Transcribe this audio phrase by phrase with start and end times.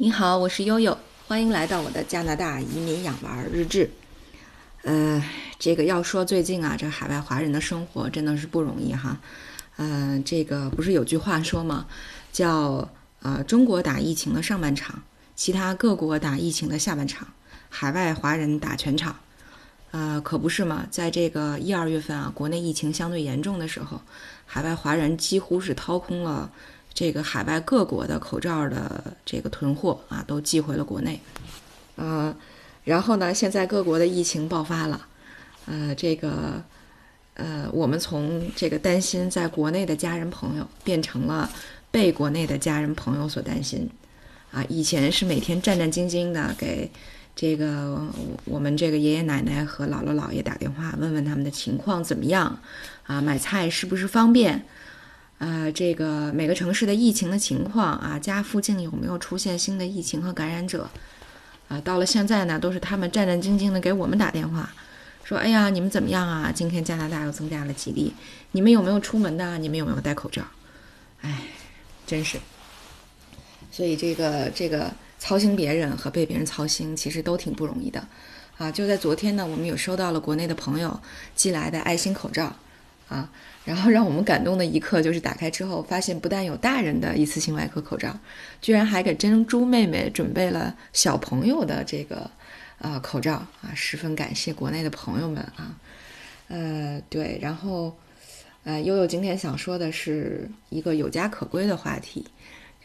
[0.00, 3.90] 你好，我是悠悠，欢迎来到我的加拿大移民养娃日志。
[4.84, 5.20] 呃，
[5.58, 9.18] 这个要说最近啊，这海外华人的生活真的是不容易哈。
[9.76, 11.88] 呃，这个不是有句话说吗？
[12.30, 12.88] 叫
[13.22, 15.02] 呃，中国打疫情的上半场，
[15.34, 17.26] 其他各国打疫情的下半场，
[17.68, 19.18] 海外华人打全场。
[19.90, 24.00] 呃，可不是嘛，在这个一二月份啊，国内疫情相对严重的时候，
[24.46, 26.52] 海外华人几乎是掏空了。
[26.98, 31.20] 这个海外各国的口罩的这个囤货啊，都寄回了国内，
[31.94, 32.34] 呃，
[32.82, 35.06] 然后呢，现在各国的疫情爆发了，
[35.66, 36.60] 呃，这个，
[37.34, 41.48] 呃，我们从这个担心在国内的家人朋友，变成了
[41.92, 43.88] 被国内的家人朋友所担心，
[44.50, 46.90] 啊，以前是每天战战兢兢的给
[47.36, 48.04] 这个
[48.44, 52.58] 我们这个爷爷奶奶和姥姥姥爷打电话，问问他们的情况怎么样，
[53.06, 54.64] 啊，买菜是不是方便。
[55.38, 60.90] 呃，这个每个城市的疫情的情况啊，家附近有没有出现新的疫情和感染者？
[61.68, 64.68] 啊，到了现在呢，都是他们战战兢兢的给我们打电话，
[65.22, 66.50] 说：“哎呀，你们怎么样啊？
[66.52, 68.12] 今天加拿大又增加了几例，
[68.50, 69.58] 你们有没有出门的？
[69.58, 70.42] 你们有没有戴口罩？”
[71.22, 71.42] 哎，
[72.06, 72.38] 真是。
[73.70, 74.90] 所以这个这个
[75.20, 78.04] 操心别人和被别人操心，其实都挺不容易的。
[78.56, 80.98] 啊，就在昨天呢，我们有收到了国内的朋友
[81.36, 82.56] 寄来的爱心口罩。
[83.08, 83.30] 啊，
[83.64, 88.14] 然后让我们感动的一刻就是打开之后，发现不但有大人的一次性外科口罩，
[88.60, 92.30] 居然还给珍珠妹妹准备了小朋友的这个
[92.80, 95.74] 呃口罩啊，十分感谢国内的朋友们啊。
[96.48, 97.96] 呃，对，然后
[98.64, 102.26] 呃，悠悠今天想说的是一个有家可归的话题，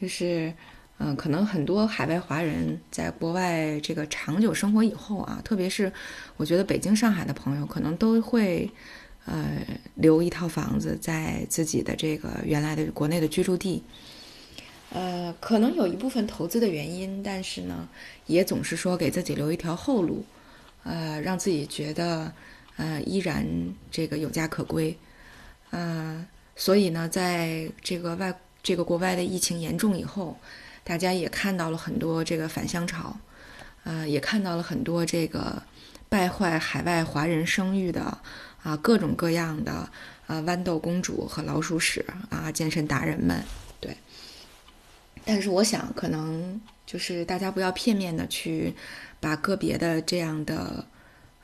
[0.00, 0.52] 就是
[0.98, 5.92] 嗯，可能很多海外华人在国外这个长久生活以后啊，特别是
[6.36, 8.70] 我觉得北京、上海的朋友，可能都会。
[9.24, 13.84] 呃，留一套房子在自己的这个原来的国内的居住地，
[14.90, 17.88] 呃，可能有一部分投资的原因，但是呢，
[18.26, 20.24] 也总是说给自己留一条后路，
[20.82, 22.32] 呃，让自己觉得
[22.76, 23.46] 呃依然
[23.92, 24.98] 这个有家可归，
[25.70, 26.26] 呃，
[26.56, 30.36] 所以呢，在这个外这个国外的疫情严重以后，
[30.82, 33.16] 大家也看到了很多这个返乡潮，
[33.84, 35.62] 呃，也看到了很多这个
[36.08, 38.18] 败坏海外华人声誉的。
[38.62, 39.72] 啊，各种各样的
[40.28, 43.42] 啊，豌豆公主和老鼠屎啊，健身达人们，
[43.80, 43.96] 对。
[45.24, 48.72] 但是我想，可能就是大家不要片面的去
[49.18, 50.86] 把个别的这样的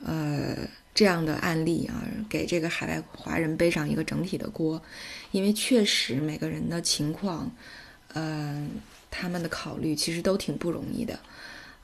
[0.05, 0.57] 呃
[0.95, 4.81] 这样的案例啊，给这个海外华人背上一个整体的锅，
[5.33, 7.51] 因为确实每个人的情况，
[8.15, 8.71] 嗯，
[9.11, 11.19] 他们的考虑其实都挺不容易的。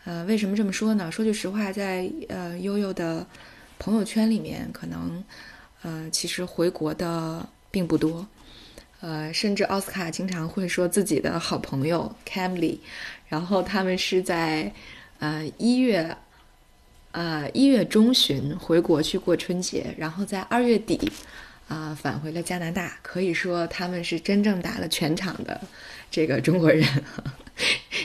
[0.04, 1.10] 呃，为什么这么说呢？
[1.10, 3.26] 说句实话，在呃悠悠的。
[3.78, 5.22] 朋友圈里面可能，
[5.82, 8.26] 呃，其实回国的并不多，
[9.00, 12.78] 呃，甚至奥斯卡经常会说自己的好朋友 Camly，
[13.28, 14.72] 然后他们是在
[15.18, 16.16] 呃一月，
[17.12, 21.12] 呃一月中旬回国去过春节，然后在二月底
[21.68, 25.60] 啊返回了加拿大，可以说他们是真正打了全场的
[26.10, 26.88] 这个中国人。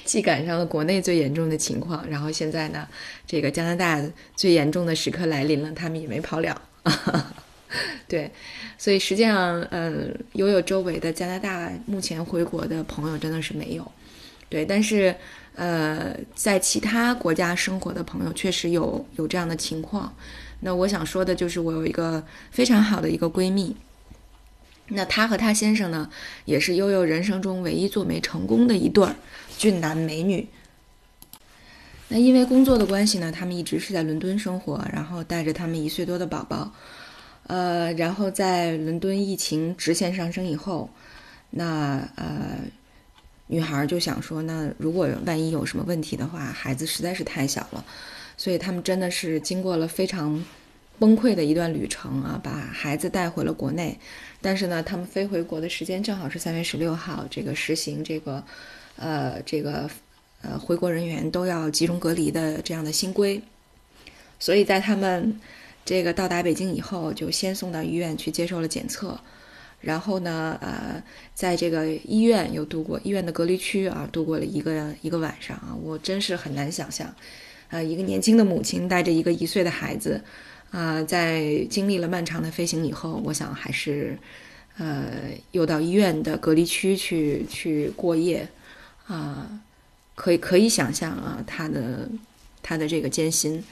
[0.10, 2.88] 既赶上了国内最严重的情况，然后现在呢，
[3.28, 4.04] 这个加拿大
[4.36, 6.60] 最严重的时刻来临了，他们也没跑了。
[8.08, 8.32] 对，
[8.76, 13.92] 所以实际上，嗯，悠悠周围的加拿大目前回国的朋友真的是没有。
[14.50, 15.16] 对，但是，
[15.54, 20.12] 呃，在其他国家生活的朋友确实有有这样的情况。
[20.62, 23.76] 那我想说的就是，我有一个非常好的一个闺蜜。
[24.90, 26.10] 那她和她先生呢，
[26.46, 29.16] 也是悠悠人生中唯一做媒成功的一对儿
[29.58, 30.48] 俊男美女。
[32.08, 36.74] 那因为工作的关系呢，他们一直是在伦敦生活，然后带着他们一岁多的宝宝。
[37.46, 40.90] 呃，然后在伦敦疫情直线上升以后，
[41.52, 42.58] 那呃，
[43.48, 47.86] 女孩就想说，那如果万一有什么问题的话，孩子实在是太小了，
[48.38, 50.44] 所以他们真的是经过了非常。
[51.00, 53.98] 崩溃的一段旅程啊，把孩子带回了国内，
[54.42, 58.44] 但是呢，他们飞回国的时间正好是三月十六号，这个实行这个，
[58.98, 59.90] 呃，这个
[60.42, 63.42] 呃回国人员都要集中隔离的这样的新规，
[64.40, 65.40] 所以在他们
[65.86, 69.18] 这个到达北京以后，就先送到医院去接受了检测，
[69.80, 71.02] 然后呢，呃，
[71.34, 77.16] 在这个医院又度过医院的隔离区啊，度过了一个一个晚上啊，我真是很难想象，
[77.70, 80.22] 呃，一个年轻的母亲带着一个一岁的孩子。
[80.72, 84.18] 啊，在经历了漫长的飞行以后，我想还是，
[84.78, 85.08] 呃，
[85.52, 88.48] 又到医院的隔离区去去过夜，
[89.08, 89.60] 啊，
[90.14, 92.08] 可以可以想象啊，他的
[92.62, 93.64] 他的这个艰辛，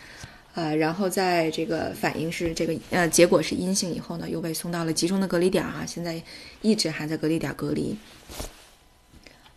[0.56, 6.20] 呃，然后在这个反应是这个呃结果是阴性以后呢，又被送到了集中的隔离点啊，现在
[6.64, 7.96] 一直还在隔离点隔离，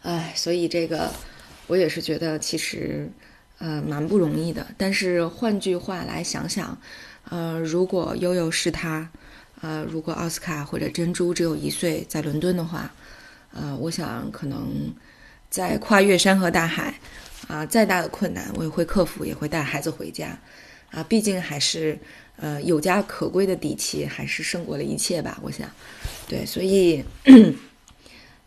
[0.03, 1.11] 哎，所以这个
[1.69, 3.11] 我也是觉得其实
[3.59, 4.67] 呃蛮不容易的。
[4.77, 6.79] 但是换句话来想想，
[7.28, 9.08] 呃，如果悠悠是他，
[9.61, 12.90] 呃，如果奥斯卡或者珍珠只有一岁在伦敦的话，
[13.52, 14.93] 呃，我想可能
[15.49, 16.94] 在跨越山河大海，
[17.46, 20.37] 啊，再大的困难我也会克服，也会带孩子回家，
[20.90, 21.99] 啊，毕竟还是
[22.37, 25.38] 呃有家可归的底气，还是胜过了一切吧。
[25.43, 25.70] 我想，
[26.26, 27.05] 对，所以，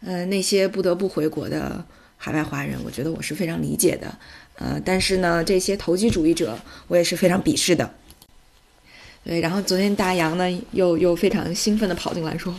[0.02, 1.86] 呃，那些不得不回国的
[2.18, 4.18] 海外华人，我觉得我是非常理解的，
[4.56, 7.94] 呃，但是呢，这些投机主义者，我也是非常鄙视的。
[9.24, 12.54] 对，然后昨天大洋呢又又非常兴奋地跑进来说。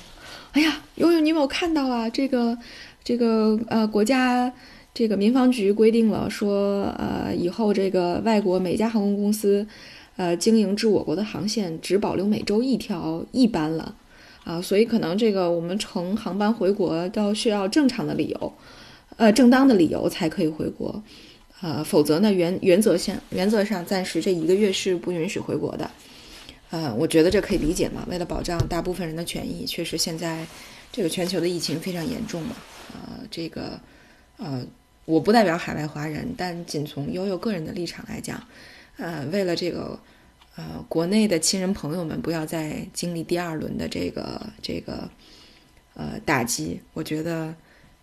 [0.53, 2.09] 哎呀，悠悠，你有没有看到啊？
[2.09, 2.57] 这个，
[3.03, 4.53] 这个，呃，国家
[4.95, 9.67] 这个民防局规定了，说，呃，以后这个外国每家航空公司，
[10.17, 13.97] 呃，经营至我国的航线只保留每周一条一班了，
[14.45, 18.53] 啊，所以可能这个我们乘航班回国都需要正常的理由，
[19.17, 21.03] 呃，正当的理由才可以回国，
[21.63, 25.91] 呃，否则呢，原原则上原则上暂时这一个月是不允许回国的。
[26.75, 28.05] 呃，我觉得这可以理解嘛。
[28.11, 30.45] 为了保障大部分人的权益，确实现在
[30.91, 32.57] 这个全球的疫情非常严重嘛。
[32.93, 33.79] 呃，这个
[34.39, 34.67] 呃，
[35.05, 38.43] 我不代表海外华人，但仅从悠悠个人的立场来讲，
[38.97, 39.97] 呃，为了这个
[40.57, 45.09] 呃国内的亲人朋友们不要再经历第二轮的这个这个
[45.95, 47.55] 呃打击，我觉得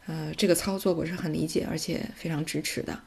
[0.05, 2.97] 呃这个操作我是很理解而且非常支持的，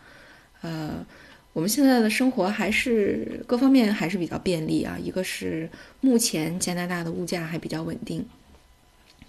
[0.61, 1.06] 呃。
[1.54, 4.98] 我们现在的生活还是各方面还是比较便利啊。
[5.02, 5.70] 一个是
[6.02, 8.26] 目前加拿大的物价还比较稳定，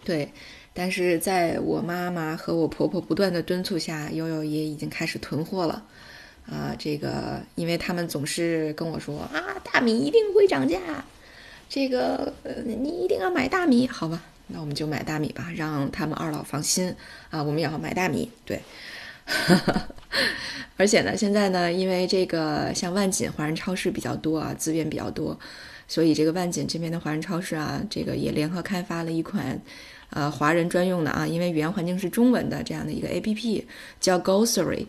[0.04, 0.30] 对。
[0.74, 5.86] 但是在我妈妈和我婆婆不断的敦促下，悠悠也已经开始囤货了
[6.46, 6.76] 啊。
[6.78, 10.78] 这个，因为他们总是跟我说啊，大米一定会涨价，
[11.70, 12.34] 这个，
[12.66, 14.22] 你一定要买大米，好吧？
[14.48, 16.94] 那我们就买大米吧，让他们二老放心
[17.30, 17.42] 啊。
[17.42, 18.60] 我们也要买大米，对。
[20.78, 25.38] 而且呢，现在呢，因为这个像万锦华人超市比较多啊，资源比较多，
[25.88, 29.60] 所以这个万锦这边的华人超市啊，这个也联合开发了一款，
[30.10, 33.66] 呃，华人专用的啊，因为语言环境是中文的这样的一个 A P P，
[34.02, 34.86] 叫 Grocery，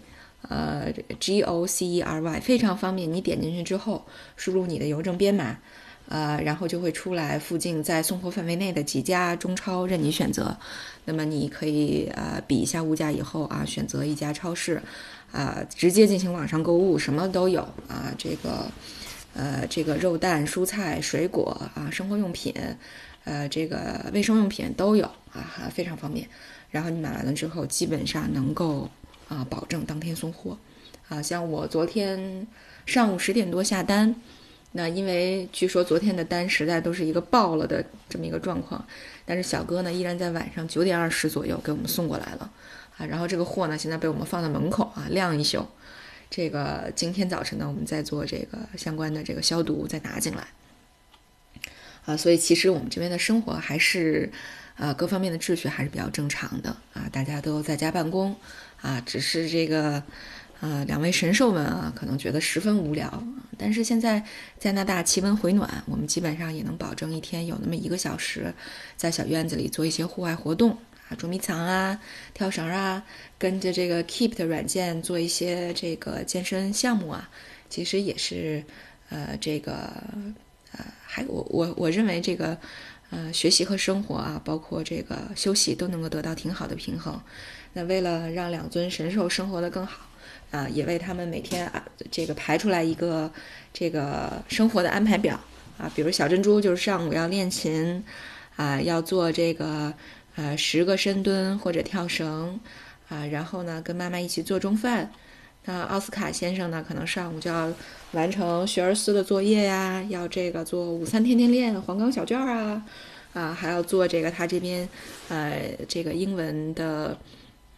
[0.49, 3.13] 呃，G O C E R Y，非常方便。
[3.13, 4.05] 你点进去之后，
[4.37, 5.59] 输入你的邮政编码。
[6.09, 10.57] 呃，然后就会出来附近在送货范围内的几家中超任你选择，
[11.05, 14.81] 那么你可以呃比一下物价以后啊，选择一家超市，
[15.33, 18.71] 啊直接进行网上购物，什么都有啊，这个
[19.35, 22.55] 呃这个肉蛋蔬菜水果啊生活用品，
[23.25, 26.29] 呃这个卫生用品都有啊，非常方便。
[26.71, 28.89] 然后你买完了之后，基本上能够
[29.29, 30.57] 啊保证当天送货，
[31.09, 32.47] 啊像我昨天
[32.87, 34.15] 上午十点多下单。
[34.77, 38.87] 那因为据说昨天的单实在都是一个爆了的这么一个状况，
[39.25, 42.53] 但是小哥呢依然在晚上九点二十左右给我们送过来了，
[42.99, 45.67] 啊，然后这个货呢现在被我们放在门口啊晾一宿，
[46.29, 50.47] 这个今天早晨呢我们再做这个相关的这个消毒再拿进来，
[52.05, 54.31] 啊，所以其实我们这边的生活还是，
[54.77, 58.37] 啊，各方面的秩序还是比较正常的啊，大家都在家办公，
[58.83, 60.03] 啊，只是这个。
[60.61, 63.23] 呃，两位神兽们啊，可能觉得十分无聊。
[63.59, 64.23] 但是现在
[64.59, 68.53] 加拿大气温回暖，我们基本上也能保证一天有那么一个小时，
[68.97, 70.71] 在小院子里做一些户外活动
[71.09, 72.01] 啊，捉迷藏啊，
[72.35, 73.03] 跳绳啊，
[73.39, 77.29] 跟着这个 Keep 的软件做一些这个健身项目啊，
[77.69, 78.65] 其实也是
[79.11, 79.73] 呃，这个
[80.73, 82.59] 呃，还我我我认为这个
[83.11, 87.21] 呃，学习和生活啊，包括这个休息都能够得到挺好的平衡。
[87.73, 90.06] 那为了让两尊神兽生活的更好。
[90.53, 93.31] 啊，也为他们每天啊，这个排出来一个
[93.73, 95.39] 这个生活的安排表
[95.77, 98.03] 啊，比如小珍珠就是上午要练琴，
[98.55, 99.93] 啊，要做这个
[100.37, 102.59] 呃十个深蹲或者跳绳，
[103.09, 105.11] 啊，然后呢跟妈妈一起做中饭。
[105.65, 107.71] 那奥斯卡先生呢，可能上午就要
[108.13, 112.87] 完成学而思的作业呀，要这个做午餐天天练黄冈小卷儿啊，
[113.35, 114.89] 啊，还要做这个他这边
[115.29, 117.19] 呃这个英文的。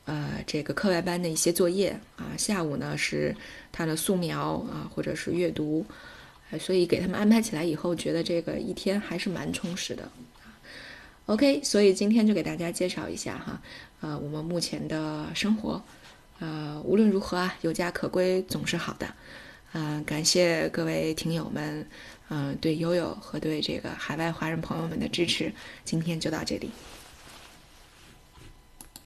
[0.09, 3.37] 呃，这个课外班的一些作业啊，下午呢是
[3.71, 5.85] 他的素描啊，或者是阅读，
[6.59, 10.11] 所以给他们安排起来以后，觉得这个一天还是蛮充实的。
[11.27, 13.61] OK，所以今天就给大家介绍一下哈，
[14.01, 15.83] 呃，我们目前的生活，
[16.39, 19.15] 呃，无论如何啊，有家可归总是好的。
[19.75, 21.87] 嗯，感谢各位听友们，
[22.31, 25.53] 嗯，对悠悠和对这个海外华人朋友们的支持。
[25.85, 26.71] 今天就到这里。